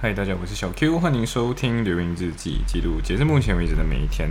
[0.00, 4.28] 嗨，大家，我是小 Q，欢迎收听《流云日记》，记录截至目前为止的每一天。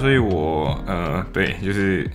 [0.00, 2.08] 所以我呃，对，就是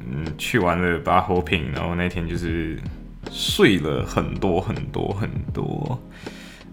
[0.00, 2.76] 嗯，去完了八火品，然后那天就是
[3.30, 5.96] 睡了很多很多很多。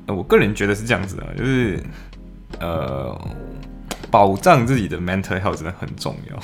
[0.08, 1.80] 呃，我个人觉得是这样子的，就是
[2.60, 3.16] 呃，
[4.10, 6.40] 保障自己的 mental health 真的很重要。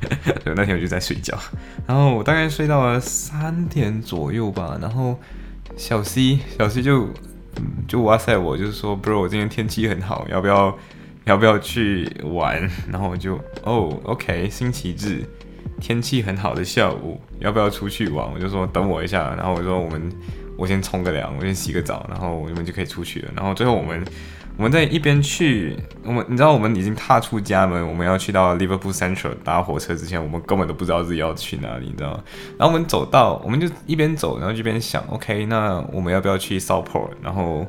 [0.42, 1.38] 对，那天我就在睡觉，
[1.86, 5.20] 然后我大概睡到了三点左右吧，然后
[5.76, 7.10] 小 C 小 C 就
[7.86, 10.74] 就哇塞我，就是说，bro，今天天气很好，要不要？
[11.30, 12.68] 要不要去玩？
[12.90, 15.24] 然后我就哦，OK，星期日
[15.80, 18.28] 天气很好的下午，要不要出去玩？
[18.34, 20.10] 我就说等我一下，然后我说我们
[20.58, 23.30] 我先冲个凉，我先洗个澡，然后我们就可以出去了。
[23.36, 24.04] 然后最后我们
[24.56, 32.24] 我们在一边去，我们你知道我们已经踏出家门，我们要去到 Liverpool Central 搭火车之前，我们根本都不知道自己要去哪里，你知道吗？
[32.58, 37.10] 然后我们走到，我们就一边走，然后一边想，OK，那我们要不要去 Southport？
[37.22, 37.64] 然后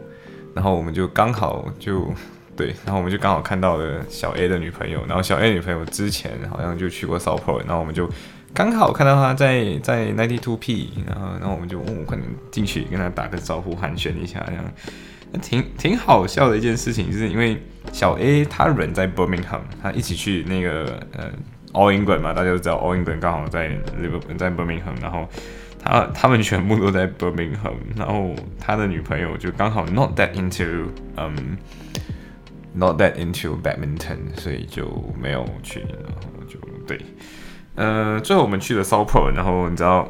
[0.55, 2.11] 然后我们就刚好就。
[2.55, 8.07] 对，然后我们就刚好看到了小 A 的女朋友，然后小 A 女朋友之前好像就去过 Southport，然后我们就
[8.53, 14.63] 刚好看到她在在 Ninety Two P，然后然后我们就哦，可能进去跟她打个招呼寒暄一下，这样，
[15.41, 17.57] 挺挺好笑的一件事情，就是因为
[17.91, 21.31] 小 A 她人在 Birmingham，她一起去那个呃
[21.71, 23.71] All England 嘛，大家都知道 All England 刚好在
[24.37, 25.25] 在 Birmingham，然后
[25.81, 31.57] 他他们全部都在 Birmingham，然后他的女朋友就刚好 not that into 嗯。
[32.73, 34.87] Not that into badminton，所以就
[35.21, 36.99] 没有去，然后就对，
[37.75, 40.07] 呃，最后我们去了 s o p o r 然后你知道，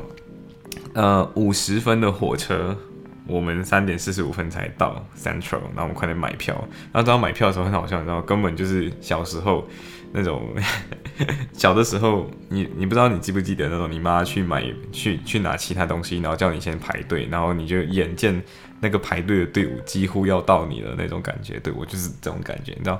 [0.94, 2.78] 呃，五十分的火车，
[3.28, 6.56] 我们三点四十五分才到 Central，然后我们快点买票，
[6.92, 9.68] 然后当买票的时候很好笑，你知道，根本就是小时候
[10.12, 10.54] 那种，
[11.54, 18.42] 小的时候，你你不知道你记不记得那种，你妈去买去去拿其他东西，然后叫你先排队，然后你就眼见。
[18.84, 22.72] 那个排队的队伍几乎要到你的那种感觉，对我就是这种感觉。
[22.72, 23.00] 你知道，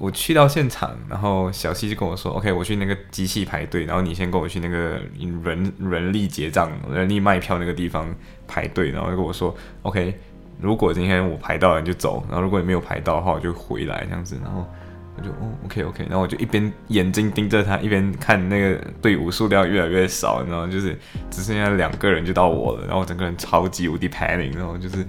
[0.00, 5.00] 我去到现场，然后小西就跟我说：“OK，我去那个机器排队，然后你先跟我去那个
[5.44, 8.12] 人人力结账、人力卖票那个地方
[8.48, 10.18] 排队。”然后就跟我说：“OK，
[10.60, 14.66] 如果今天我排到了你就走，然后如果你没有排到的话我就回来这样子。”然后我。
[15.22, 20.98] 就哦，OK OK，然后我就一边眼睛盯着他，一边看那个队伍数量越来越少，然后就是
[21.30, 25.04] 只剩下两个人就到我了，然后整个人超级无敌 panic，然后就是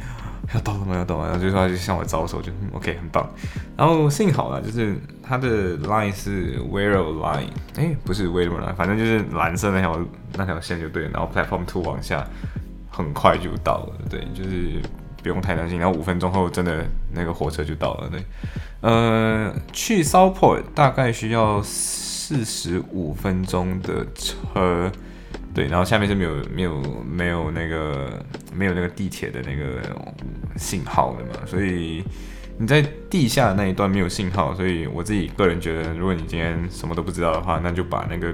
[0.54, 0.96] 要到了吗？
[0.96, 3.30] 要到了，然后就说他就向我招手，就 OK 很棒。
[3.78, 7.48] 然后幸好了，就是他的 line 是 Where line，
[7.78, 10.00] 哎，不是 Where line，反正就是蓝色那条
[10.36, 12.28] 那条线就对了，然后 Platform Two 往下
[12.90, 14.82] 很快就到了，对，就是
[15.24, 15.80] 不用太担心。
[15.80, 18.24] 然后五分钟后真的那个火车就到了，对。
[18.82, 24.92] 呃，去 Southport 大概需要四十五分钟的车，
[25.54, 28.24] 对，然后下面是没有没有没有那个
[28.54, 29.82] 没有那个地铁的那个
[30.58, 32.04] 信号的嘛，所以
[32.58, 38.34] 你在地下那一段没有信号，所以我自己个人觉得，如果你今天什么都不知道的话，那就把那个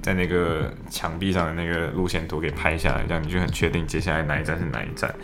[0.00, 5.14] 在那个墙壁上的那个路线图给拍下来，这样你就很确定接下来哪一站是哪一站。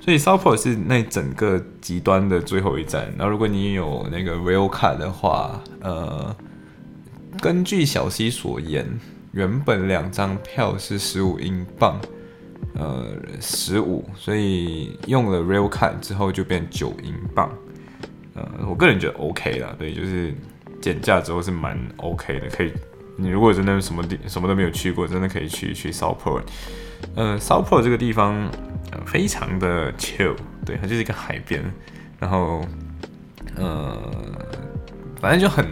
[0.00, 3.12] 所以 Southport 是那整个极端的最后一站。
[3.18, 6.34] 然后如果你有那个 Rail Card 的话，呃，
[7.40, 8.86] 根据小西所言，
[9.32, 12.00] 原本两张票是十五英镑，
[12.74, 13.06] 呃，
[13.40, 17.50] 十五，所以用了 Rail Card 之后就变九英镑。
[18.34, 20.34] 呃，我个人觉得 OK 啦，对，就是
[20.80, 22.72] 减价之后是蛮 OK 的，可以。
[23.16, 26.42] 你如果真的什么地什么都没有去过，真的可以去去 Southport。
[27.14, 28.50] 呃，Southport 这个地方。
[29.06, 30.34] 非常的 chill，
[30.66, 31.62] 对，它就是一个海边，
[32.18, 32.60] 然后，
[33.54, 33.96] 呃，
[35.20, 35.64] 反正就很，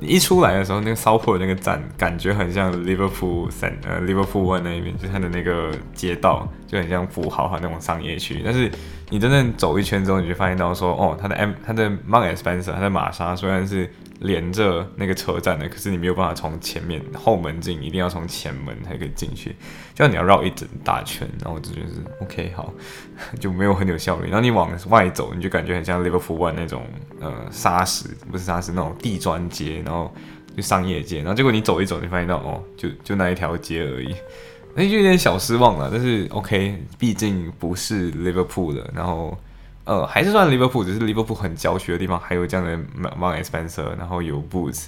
[0.00, 8.70] 你一出来的时候，那个 Southport 那个站，感觉很像 Liverpool 三呃 Liverpool One 那一边，就它的那个街道，就很像富豪哈那种商业区，但是
[9.08, 13.90] 你真正走一圈之后，你就发现到说，哦，它的 M 它的 Mount Spencer，它的玛莎虽然是。
[14.20, 19.56] 连着那个车站的，可是你没有办法从前面后门进，一定要从前门才可以进去，
[19.94, 22.70] 就你要绕一整大圈，然后我就觉得是 OK 好，
[23.40, 24.26] 就没有很有效率。
[24.26, 26.86] 然后你往外走，你就感觉很像 Liverpool One 那种
[27.18, 30.14] 呃沙石，不是沙石那种地砖街，然后
[30.54, 34.14] 就商业街，然后结果你走一走，你发现到哦，就就那一条街而已，
[34.74, 35.88] 那就有点小失望了。
[35.92, 39.36] 但是 OK，毕竟不是 Liverpool 的，然后。
[39.84, 42.78] 呃，还是算 Liverpool，，只是 Liverpool 很郊区的地方，还有这样的
[43.18, 44.84] Mount Spencer，然后有 Boots，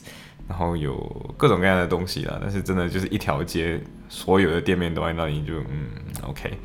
[0.46, 0.94] 然后有
[1.36, 2.38] 各种各样的东西啦。
[2.40, 5.88] 但是真的就是一条街，所有的店面都在那里，就嗯
[6.28, 6.56] OK。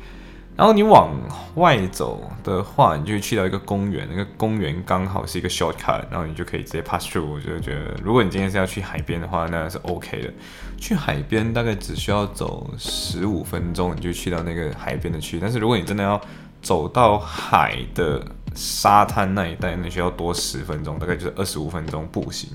[0.58, 1.14] 然后你往
[1.54, 7.24] 外走的话，你就去到一个公园，那个公园刚好是一个 shortcut，然后你就可以直接 pass through。
[7.24, 10.34] 我就觉得，如果你今天是要去海边的话，那是 OK 的。
[10.76, 15.38] 去海边大概只需要走十五分钟，你就去到那个海边的区。
[15.40, 16.20] 但是如果你真的要
[16.60, 18.20] 走到海的
[18.52, 22.50] 沙滩那一带，那需要多十分钟，大概就是二十五分钟步行。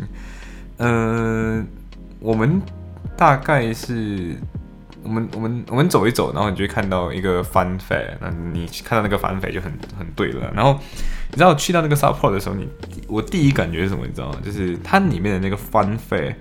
[0.79, 1.65] 嗯，
[2.19, 2.61] 我们
[3.15, 4.35] 大概是。
[5.03, 10.51] 我们我们我们走一走，然后你就会看到一个翻飞，那你看到那个翻飞就很很对了。
[10.55, 10.79] 然后
[11.29, 12.67] 你知道去到那个 support 的时候，你
[13.07, 14.05] 我第一感觉是什么？
[14.07, 14.39] 你知道吗？
[14.43, 16.33] 就是它里面的那个翻飞，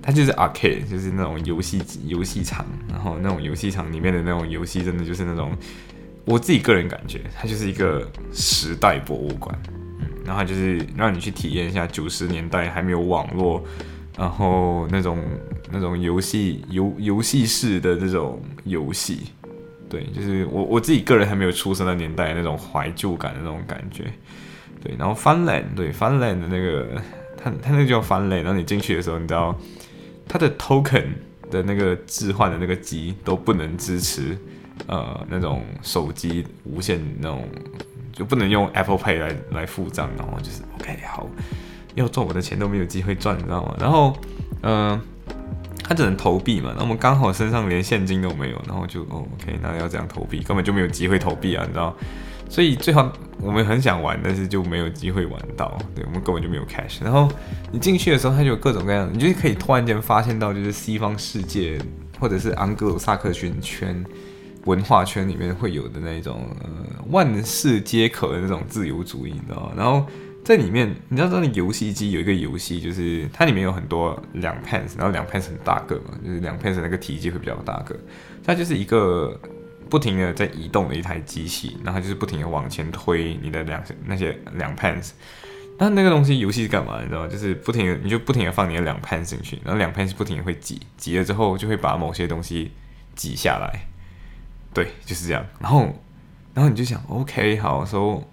[0.00, 2.64] 它就是 arcade，就是那种游戏游戏场。
[2.88, 5.52] 然后那种游戏场里面的那种游戏，真的就是那种
[6.24, 9.56] 我自己个人感觉，它就是一个时代博物馆。
[10.00, 13.62] 嗯，然后就是让你去体验一下九十年代还没有网络。
[14.18, 15.18] 然后那种
[15.72, 19.20] 那种游戏游游戏式的这种游戏，
[19.88, 24.04] 对，就是我我自己个人还没有出生的年代那种怀旧感的那种感觉，
[24.82, 24.94] 对。
[24.98, 26.88] 然后 Funland，对 Funland 的那个，
[27.36, 29.58] 它它那个叫 Funland，然后你进去的时候，你知道
[30.28, 31.06] 它的 token
[31.50, 34.36] 的那个置换的那个机都不能支持，
[34.86, 37.48] 呃，那种手机无线那种，
[38.12, 41.28] 就不能用 Apple Pay 来来付账，然后就是 OK 好。
[41.96, 43.74] 要赚我的钱都没有机会赚，你知道吗？
[43.80, 44.16] 然后，
[44.62, 45.00] 嗯，
[45.90, 46.72] 他只能投币嘛。
[46.76, 51.92] 那我们刚好身上连现金都没有，然后就哦，OK，那要这样投币，根本就没有机会投币啊，你知道？
[52.48, 55.76] 所以最好我们很想玩，但是就没有机会玩到。
[55.92, 57.02] 对我们根本就没有 cash。
[57.02, 57.28] 然后
[57.72, 61.76] 你进去的时候，它就有各种各样，你就可以突然间发现到，就是西方世界
[62.20, 64.04] 或者是安格鲁萨克逊圈
[64.66, 66.68] 文化圈里面会有的那种呃
[67.08, 69.72] 万事皆可的那种自由主义，你知道？
[69.76, 70.06] 然后。
[70.50, 77.96] 在里面，你知道，那游戏机有一个游戏，就是它里面有很多两 pans，然后两 pans 很大个嘛，就是两 pans 那个体积会比较大个。
[78.42, 79.40] 它就是一个
[79.88, 85.10] 不停的在移动的一台机器，然后就是不停的往前推你的两那些两 pans。
[85.78, 87.00] 那那个东西游戏是干嘛？
[87.00, 87.28] 你知道吗？
[87.28, 92.72] 就是不停的，你就不停的放你的两 pans 进去，然后两 pans 不停的会挤，挤了之后就会把某些东西
[93.14, 93.86] 挤下来。
[94.74, 95.46] 对，就是这样。
[95.60, 95.94] 然后，
[96.54, 98.24] 然后你就想，OK，好，So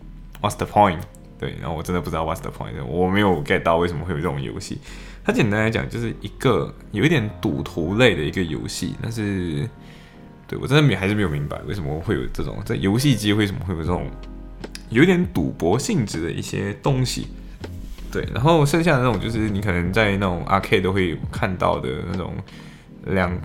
[0.42, 1.02] what's the point？
[1.40, 4.80] 对，然后我真的不知道 what's the point，我没有 get 到为什么会有这种游戏。
[5.24, 9.70] 它简单来讲就是一个有一点赌徒类的一个游戏，但是
[10.48, 14.10] 对我真的没还是没有明白为什么会有这种在游戏机为什么会有这种
[14.90, 17.28] 有点赌博性质的一些东西。
[18.12, 22.34] 对，然后剩下的那种就是你可能在那种 arcade 都会看到的那种
[23.08, 23.38] 两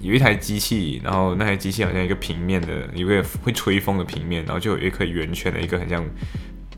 [0.00, 6.02] 有一台机器，然后那台机器好像一个平面的，一个会吹风的平面，然后就有一颗圆圈的一个很像。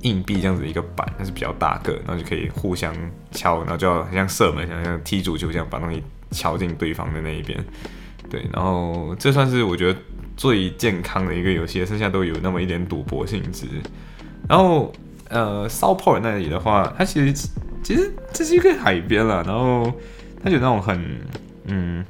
[0.02, 2.94] 硬币这样子一个板，它是比较大个，然后就可以互相
[3.30, 7.58] 敲，然后就要很像射门，像像踢足球这样把东西敲进对方的那一边。
[8.30, 9.98] 对，然后这算是我觉得
[10.36, 13.66] 最健康的一个游戏，剩下都有那么一点赌博性质。
[14.48, 14.92] 然后
[15.28, 17.48] 呃，Southport 那里的话，它其实
[17.82, 19.92] 其实这是一个海边了，然后
[20.42, 21.20] 它有那种很
[21.66, 22.04] 嗯。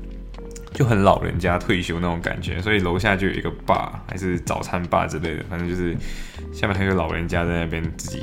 [0.75, 5.97] 就很老人家退休那种感觉，所以楼下就有一个坝，还是早餐坝之类的，反正就是
[6.53, 8.23] 下面还有老人家在那边自己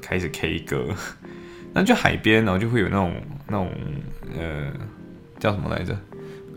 [0.00, 0.88] 开始 K 歌。
[1.74, 3.14] 那就海边，然后就会有那种
[3.46, 3.70] 那种
[4.36, 4.72] 呃
[5.38, 5.96] 叫什么来着？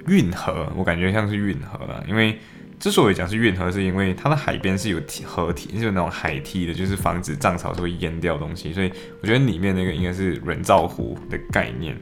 [0.07, 2.03] 运河，我感觉像是运河了。
[2.08, 2.39] 因为
[2.79, 8.74] 之所以讲是运河，是因为它的海边是有河堤，是有那种海堤的，就是防止涨潮是会淹掉东西。
[8.74, 8.91] 所以
[9.22, 11.96] 我觉得里面那个应该是人造湖的概念。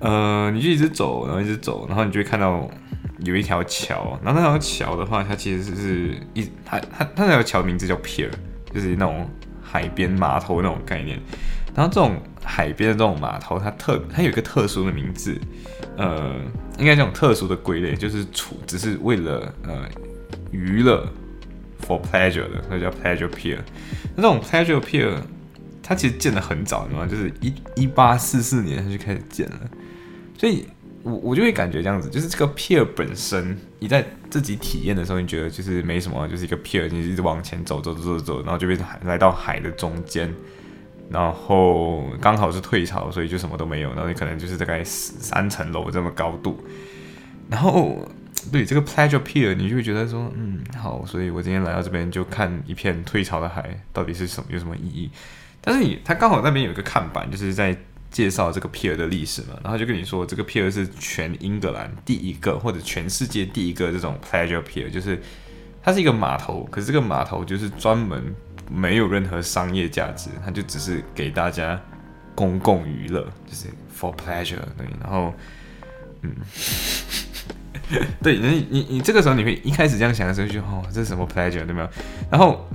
[0.00, 2.68] 呃，你就一直走，然后一直走，然后你就会看到
[3.20, 8.28] 有一条桥，然后那条桥的话，它其实是一，它它它那条桥名字叫 pier，
[8.72, 9.28] 就是那种
[9.62, 11.18] 海边码头那种概念。
[11.74, 15.38] 然后这种海边的这种码头，它特它有一个特殊的名字，
[15.96, 16.34] 呃，
[16.78, 19.86] 应该这种特殊的归类，就是处只是为了呃
[20.50, 21.06] 娱乐
[21.86, 23.58] for pleasure 的，所以叫 pleasure pier。
[24.14, 25.18] 那这种 pleasure pier，
[25.82, 27.06] 它其实建的很早，你知道吗？
[27.06, 29.60] 就是一一八四四年它就开始建了。
[30.38, 30.66] 所以，
[31.02, 40.30] 我我就会感觉这样子，就是这个 pier 本身，你在自己体验的时候，你觉得就是没什么，就是一个 pier，你一直往前走走走走走，然后就被海来到海的中间，
[41.08, 46.62] 然后刚好是退潮，所以就什么都没有，然后你可能就是大概三层楼这么高度，
[47.48, 48.06] 然后
[48.52, 55.10] 对这个 pleasure pier，你就会觉得说，嗯，好，所以我今天来到这边就看一片退潮的海，到底是什么有什么意义？
[55.62, 57.74] 但是你它刚好那边有一个看板，就是在。
[58.10, 65.20] 介绍这个 pier 的历史嘛，然后就跟你说，这个 pier 是全英格兰第一个或者全世界第一个这种 pleasure pier，就是
[65.82, 68.34] 它是一个码头，可是这个码头就是专门
[68.70, 71.80] 没有任何商业价值，它就只是给大家
[72.34, 75.34] 公共娱乐，就是 for pleasure，对，然后，
[76.22, 76.34] 嗯，
[78.22, 81.88] 对，你你你这个时候你会一开始这样想的时候就哦，这是什么 pleasure，对吗？
[82.30, 82.68] 然后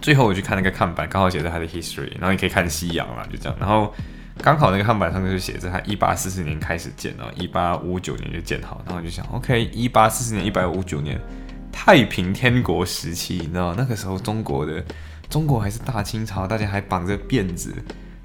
[0.00, 3.94] 最后我去看那个看板，刚好写着他的 history，然后你可以看夕阳啦，就这样，然后
[4.42, 11.20] 刚好那个看板上面就写着他一八四四年开始建，然后一八五九年就建好，然后我就想，OK，一八四四年，一八五九年，
[11.72, 14.84] 太平天国时期，你知道那个时候中国的
[15.28, 17.72] 中国还是大清朝，大家还绑着辫子。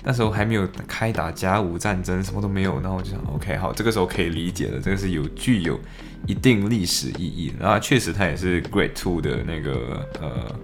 [0.04, 2.82] 那时候还没有开打甲午战争，什么都没有。
[2.82, 5.80] 然后我就想，OK，好，这个时候可以理解了，这个是有具有
[6.26, 7.54] 一定历史意义。
[7.60, 10.60] 然后确实它也是 Great Two 的那个呃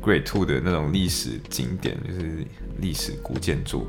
[0.00, 2.46] Great Two 的那种历史景点，就是
[2.78, 3.86] 历史古建筑。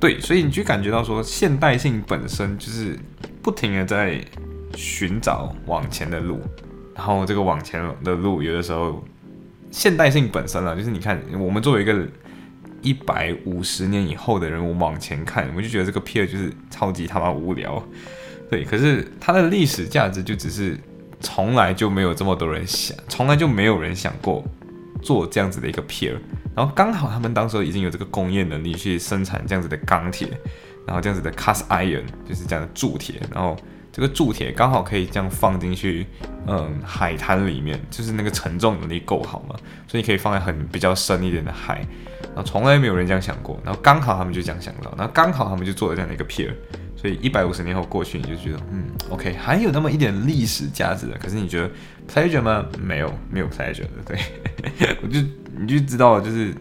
[0.00, 2.98] 对，所以你就感觉到说，现代性本身就是
[3.42, 4.20] 不停的在
[4.74, 6.40] 寻找往前的路。
[6.96, 9.04] 然后这个往前的路，有的时候
[9.70, 12.04] 现代性本身啊，就是你看我们作为一个。
[12.82, 17.86] 一百五十年以后的人，我往前看，我就觉得这个片就是超级他妈无聊。
[18.48, 20.78] 对，可是它的历史价值就只是
[21.20, 24.42] 从来就没有这么多人想，从来就没有人想过
[25.02, 26.14] 做这样子的一个片。
[26.60, 30.28] 然后刚好他们当时已经有这个工业能力去生产这样子的钢铁，
[30.86, 33.56] 然后这样子的 cast iron 就是这样的铸铁，然后
[33.90, 36.06] 这个铸铁刚好可以这样放进去，
[36.46, 39.56] 嗯，海滩里面，就是那个承重能力够好嘛，
[39.88, 41.78] 所以你可以放在很比较深一点的海。
[42.22, 46.52] 然后从来没有人这样想过，然后刚好他们就这样想到，然后刚好他们就做了这样的一个 pier，
[46.94, 51.16] 所以一百五十年后过去，你就觉得，嗯，OK，还有那么一点历史价值的。
[51.16, 51.70] 可是你觉得
[52.06, 52.66] pleasure 吗？
[52.78, 53.88] 没有，没有 pleasure 的。
[54.04, 54.18] 对，
[55.02, 55.20] 我就
[55.58, 56.54] 你就知道，就是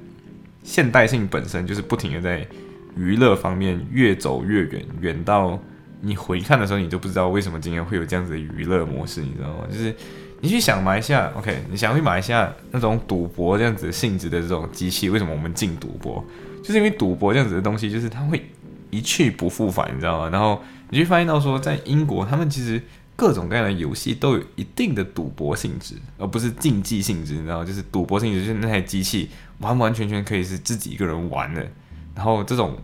[0.63, 2.47] 现代性本身就是不停的在
[2.95, 5.59] 娱乐方面越走越远，远到
[6.01, 9.67] 你回看的时候，你都不知道为什么今天会有这样子的娱乐模式，你知道吗？
[9.71, 9.93] 就是。
[10.41, 11.53] 你去想马来西亚， OK？
[11.69, 16.23] 你想去马来西亚那种赌博这样子性质的这种机器，为什么我们禁赌博？
[16.63, 18.49] 就是因为赌博这样子的东西，就是它会
[18.89, 20.29] 一去不复返，你知道吗？
[20.29, 22.81] 然后你就发现到说，在英国，他们其实
[23.19, 27.65] 各种各样的游戏都有一定的赌博性质，而不是竞技性质，你知道？
[27.65, 31.67] 就是赌博性质，就是那台机器完完全全可以是自己一个人玩的。
[32.15, 32.77] 然后这种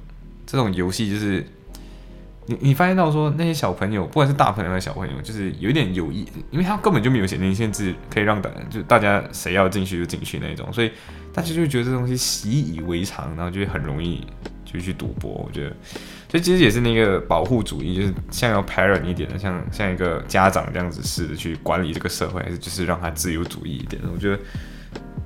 [0.46, 1.48] 这种游戏就是。
[2.48, 10.92] 你你发现到说那些小朋友，不管是大朋友还是小朋友，就是有一点有意，因为他根本就没有写年龄限制，可以让大就大家谁要进去就进去那种，所以
[11.34, 14.24] 大家就觉得这东西习以为常，然后就很容易
[14.63, 15.32] 就去赌博。
[15.32, 15.75] 我觉得，
[16.36, 24.01] 所以其实也是那个保护主义，就是像要 parent 一点的，像像一个家长这样子似的去管理这个社会，还是就是让他自由主义一点。
[24.13, 24.39] 我觉得。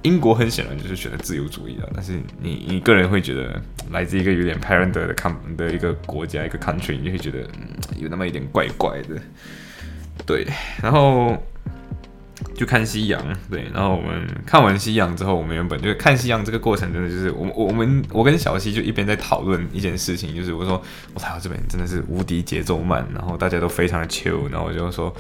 [0.04, 3.62] 英国很显然就是选择自由主义的，但是你你个人会觉得
[3.92, 7.40] 来自一个有点 parent 的 c 的一个国家一个 country，你会觉得
[7.98, 9.22] 有那么一点怪怪的，
[10.26, 10.48] 对，
[10.82, 11.38] 然后
[12.60, 20.82] 就看夕阳，对，然后我们看完夕阳之后，我们原本就看夕阳这个过程，真的就是我我们我跟小西就一边在讨论一件事情，就是我说
[21.14, 25.16] 我操这边真的是无敌节奏慢，然后大家都非常的 chill，然后我就说。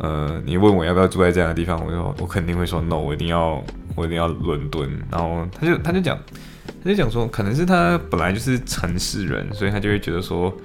[0.00, 3.60] 呃，你问我要不要住在这样的地方，我就我肯定会说 no，我一定要
[3.96, 4.88] 我一定要伦敦。
[5.10, 6.16] 然后他就他就讲
[6.84, 10.56] 他就讲说，可能是他本来就是城市人，所以他就会觉得说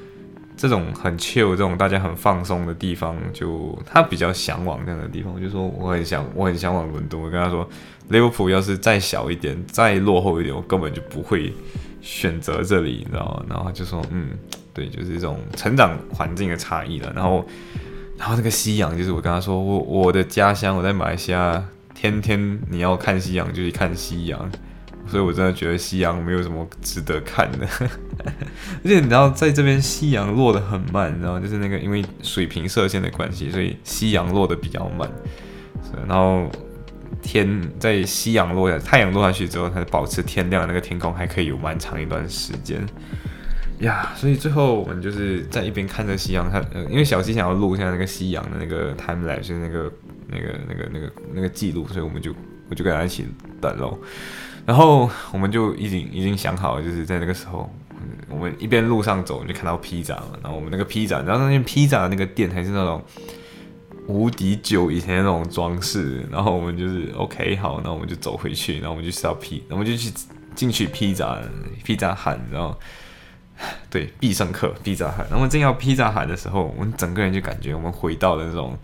[0.56, 5.34] 这种很 chill 这种大家很放松的地方，就他比较向往这样的地方。
[5.34, 7.22] 我就说我很想我很向往伦敦。
[7.22, 7.68] 我跟他说，
[8.10, 11.54] 利物浦要是再小一点再落后一点，我根本就不会
[12.02, 13.46] 选择这里，你知道吗？
[13.50, 14.30] 然后他就说，嗯，
[14.74, 17.12] 对，就是这种成长环境的差异了。
[17.16, 17.46] 然后。
[18.16, 21.62] 然后那个夕阳，就是我跟他说，我我的家乡我在马来西亚，
[21.96, 24.50] 天天你要看夕阳就去看夕阳，
[25.06, 27.68] 所以我真的觉得夕阳没有什么值得看的。
[28.84, 35.10] 而且你知道，在这边夕阳落得很慢，你知道就是那个因为水平射线的关系，所以夕阳落得比较慢。
[36.08, 36.50] 然后
[37.22, 42.84] 天在夕阳落下，太阳落下去之后，它保持天亮，那个天空还可以有蛮长一段时间。
[43.80, 49.92] 呀，所以最后我们就是在一边看着夕阳，看呃，因为小西想要录一下那个夕阳的那个 time lapse，那个
[50.28, 52.34] 那个那个那个那个记录，所以我们就
[52.70, 53.28] 我就跟他一起
[53.60, 53.98] 等喽。
[54.66, 57.70] 然后我们就已经已经想好了，就是在那个时候，
[58.30, 63.04] 我们一边路上走就看到披萨嘛，然后我们那个披萨，然后那间披萨的那个店还是那种
[64.08, 70.12] 无敌久以前那种装饰，然后我们就是 OK 好，那我们就走回去，然后我们就吃到披，我们就去
[70.56, 71.38] 进去披萨
[71.84, 72.78] 披萨喊，然后。
[73.88, 75.24] 对，必胜客披萨海。
[75.30, 78.76] 然后正要披萨喊的时候，我们整个人就感觉我们回到了那种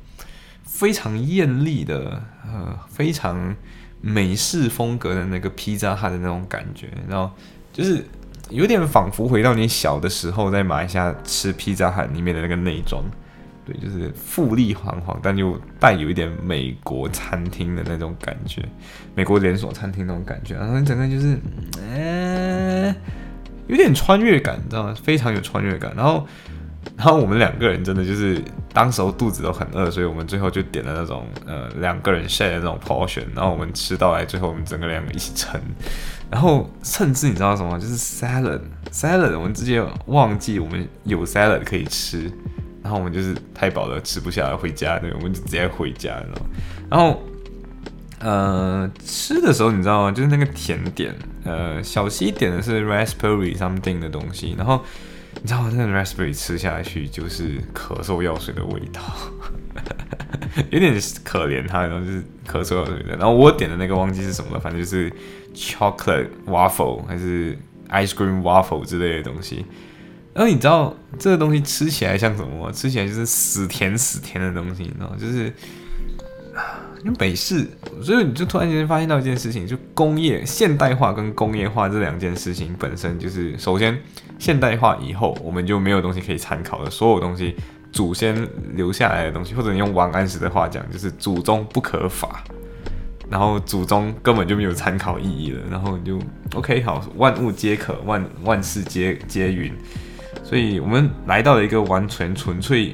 [0.63, 3.53] 非常艳丽的、呃，非常
[4.01, 6.87] 美式风格的那个披萨海的那种感觉。
[7.07, 7.31] 然后
[7.73, 8.05] 就是
[8.49, 13.03] 有点仿佛回到你小的时候在马来西亚吃披萨汉里面的那个内装。
[13.65, 18.63] 对，就是富丽堂皇，但又带有一点美国餐厅的那种感觉，
[19.13, 20.55] 美国连锁餐厅那种感觉。
[20.55, 21.37] 然后你整个就是，
[21.79, 22.95] 嗯。
[23.67, 24.95] 有点穿越感，你知道吗？
[25.03, 25.93] 非常有穿越感。
[25.95, 26.25] 然后，
[26.97, 28.41] 然后我们两个人真的就是
[28.73, 33.23] 当时候肚子都很饿，所以我们最后就点了那种呃两个人 share 的那种 portion。
[33.35, 35.59] 然后我们吃到来，最后我们整个两个一起撑。
[36.29, 37.79] 然后甚至你知道什么？
[37.79, 42.31] 就是 salad，salad，我们直接忘记我们有 salad 可以吃。
[42.81, 46.41] 然后我们就是太饱了，吃不下了，回家对，我们就直接回家，知道
[46.89, 47.21] 然后，
[48.19, 50.11] 呃，吃的时候你知道吗？
[50.11, 54.81] 就是那个甜点，呃，小西点的是 raspberry something 的东西，然后
[55.41, 55.71] 你知道吗？
[55.73, 59.01] 那个 raspberry 吃下去就是咳嗽药水的味道，
[60.69, 60.93] 有点
[61.23, 63.15] 可怜他，然后就是咳嗽药水的。
[63.15, 65.11] 然后我点的那个忘记是什么了，反正就是
[65.53, 67.57] chocolate waffle 还是
[67.89, 69.65] ice cream waffle 之类的东西。
[70.33, 72.71] 然后你知道这个东西吃起来像什么吗？
[72.71, 75.53] 吃起来就是死甜死甜的东西，你知道就是
[76.99, 77.67] 啊，因为美式，
[78.01, 83.97] 所以你就突然间发现到一件事情，就工业现代化跟工业化这两件事情本身就是，首先
[84.37, 87.55] 现代化以后，我们就没有东西可以参考了，所有东西
[87.91, 92.43] 祖先留下来的东西，或者你用王安石的话讲，就是祖宗不可法，
[93.29, 96.19] 然后祖宗根本就没有参考意义了，然后你就
[96.55, 99.73] OK 好，万物皆可，万万事皆皆云。
[100.43, 102.93] 所以我们来到了一个完全纯粹，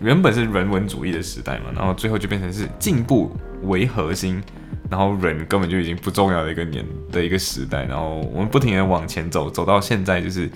[0.00, 4.42] 原本是人文主义的时代嘛，然后最后就变成是进步为核心，
[4.90, 10.48] 然后人根本就已经不重要的一个年的一个时代，然后我们不停的往前走，走到现在就是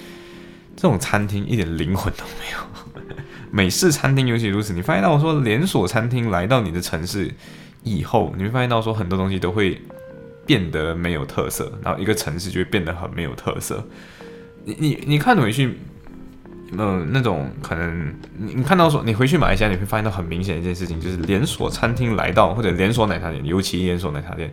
[0.77, 3.15] 这种餐厅一点灵魂都没有，
[3.51, 4.75] 美式餐厅尤其如此。
[4.75, 7.33] 你发现到说连锁餐厅来到你的城市
[7.83, 9.81] 以后，你会发现到说很多东西都会
[10.45, 13.83] 变得没有特色，然后一个城市就会变得很没有特色。
[14.65, 15.79] 你你你看回去。
[16.79, 24.53] 嗯，那种可能你你看到说你回去马来西亚，你会发现到很明显的一件事情，就是连锁餐厅来到或者连锁奶茶店，尤其连锁奶茶店，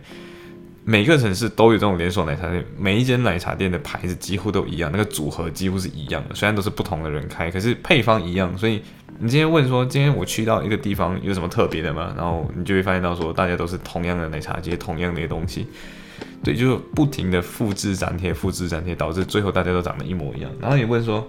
[0.84, 8.56] 每个城市都有这种连锁奶茶店，每一间奶茶店的牌子几乎都一样，那个组合几乎是一样的，虽然都是不同的人开，可是配方一样。
[8.58, 8.82] 所以
[9.20, 12.12] 你今天问说，今天我去到一个地方有什么特别的吗？
[12.16, 15.68] 然后你就会发现到说，大家都是同样的奶茶街，同样的东西，
[16.42, 20.50] 对，就不停的复制粘贴，复制粘贴，导致最后大家都长得一模一样。
[20.60, 21.24] 然后你问说。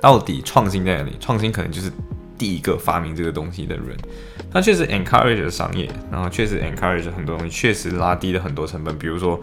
[0.00, 1.16] 到底创新在哪里？
[1.20, 1.90] 创新可能就是
[2.38, 3.96] 第一个发明这个东西的人，
[4.50, 8.96] 他确实 encourage 了商业，然后确实 encourage 很多东西，确实拉低了很多成本。
[8.98, 9.40] 比如说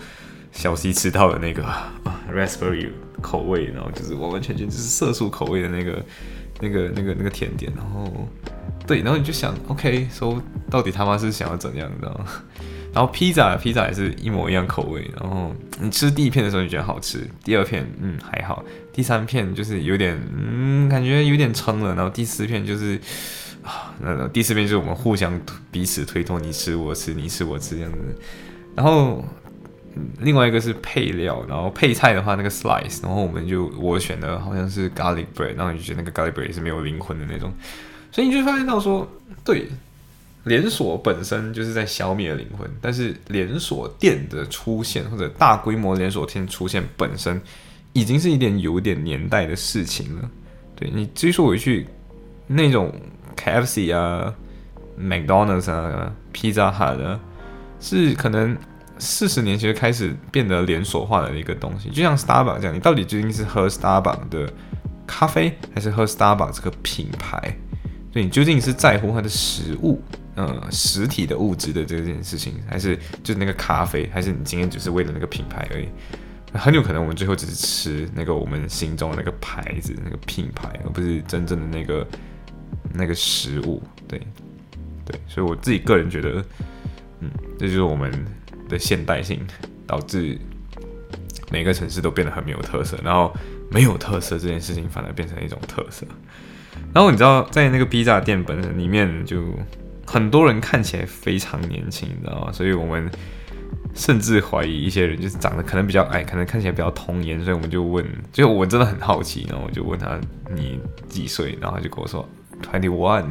[0.52, 1.92] 小西吃到的那个啊
[2.32, 2.90] raspberry
[3.22, 6.04] 口味，然后就是完完全全就是色素口味的那个、
[6.60, 7.72] 那个、那个、那个甜点。
[7.76, 8.28] 然后
[8.86, 12.26] 对，然后你就想，OK，说到底他妈是想要怎样，你知道吗？
[12.94, 15.10] 然后披萨，披萨也是一模一样口味。
[15.20, 15.52] 然后
[15.82, 21.96] 你吃第一片的时候你觉得好吃，第二片嗯还好，第三片就是有点嗯感觉有点撑了。
[21.96, 23.00] 然后第四片就是
[23.64, 27.98] 啊，那第四片就是我们互相彼此推脱，你吃我吃，你吃我吃这样子。
[28.76, 29.26] 然后
[30.20, 37.52] 另外一个是配料，然后配菜的话那个 slice，然后我们就我选的好像是 garlic bread，然后你就觉得那个 garlic bread 是没有灵魂的那种，
[38.12, 39.12] 所以你就发现到说
[39.44, 39.68] 对。
[40.44, 47.42] 连锁本身就是在消灭灵魂，但是连锁店的出现或者大规模连锁店出现本身，
[47.94, 50.30] 已经是一点有点年代的事情了。
[50.76, 51.88] 对你追溯回去，
[52.48, 52.94] 那种
[53.38, 54.34] KFC 啊、
[55.00, 57.20] McDonald's 啊、Pizza Hut 啊，
[57.80, 58.58] 是可能
[58.98, 61.90] 四十年前就开始变得连锁化的一个东西。
[61.90, 64.52] 就像 Starbucks 这样，你到底究竟是喝 Starbucks 的
[65.08, 67.56] 咖啡，还是喝 Starbucks 这个品牌？
[68.12, 70.02] 对你究竟是在乎它的食物？
[70.36, 75.88] 呃，实体的物质的这件事情，还是就是那个咖啡，还是你今天只是为了那个品牌而已？
[76.56, 82.08] 很有可能我们最后只是吃那个我们心中的那个牌子、那个品牌，而不是真正的那个
[82.94, 83.82] 那个食物。
[84.08, 84.20] 对，
[85.06, 86.44] 对，所以我自己个人觉得，
[87.20, 88.12] 嗯，这就是我们
[88.68, 89.40] 的现代性
[89.86, 90.36] 导致
[91.52, 93.32] 每个城市都变得很没有特色，然后
[93.70, 96.08] 没有特色这件事情反而变成一种特色。
[96.92, 99.44] 然后你知道，在那个披萨店本身里面就。
[100.06, 102.52] 很多人看起来非常年轻，你知道吗？
[102.52, 103.10] 所以我们
[103.96, 110.20] 甚至怀疑一些人就是长得可能比较矮，可能看起来比较童颜，所以我们就问，就我真的很好奇，然后我就问他
[110.54, 112.28] 你几岁，然后他就跟我说
[112.62, 113.26] twenty one，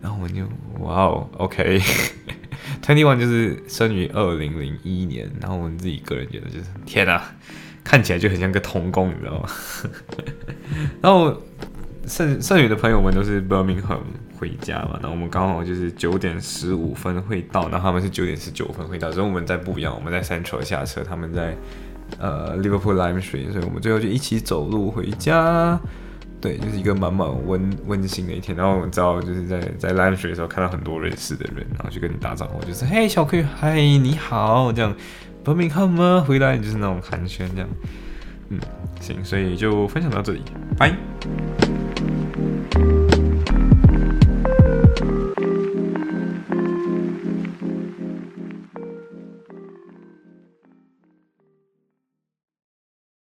[0.00, 0.42] 然后我就
[0.80, 7.22] 哇哦，OK，twenty one 就是生于二零零一年，然后我们自己个人觉得就是天哪，
[7.84, 9.48] 看起来就很像个童工，你知道吗？
[11.02, 11.40] 然后
[12.06, 14.00] 剩剩余的朋友们都是 Birmingham。
[14.42, 21.56] 回家嘛，那我们刚好就是九点十五分会到，那他们是九点十九分会到，所以我们在不一样，我们在 Central 下车，他们在
[22.18, 25.78] 呃 Liverpool Lime Street，所以我们最后就一起走路回家，
[26.40, 28.56] 对，就是一个满满温温馨的一天。
[28.56, 34.92] 然后我们知道就是在在 Lime Street 的时候看到很多认识的人，然后就跟你打招呼，就是嘿小 Q，嗨你好，这样
[35.44, 36.24] Birmingham 吗？
[36.26, 37.68] 回来就是那种寒暄这样，
[38.48, 38.58] 嗯，
[39.00, 40.42] 行，所以就分享到这里，
[40.76, 40.92] 拜。